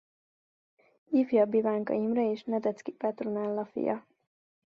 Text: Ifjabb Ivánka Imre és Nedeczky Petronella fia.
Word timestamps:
Ifjabb 1.11 1.53
Ivánka 1.53 1.93
Imre 1.93 2.29
és 2.31 2.43
Nedeczky 2.43 2.91
Petronella 2.91 3.65
fia. 3.65 4.07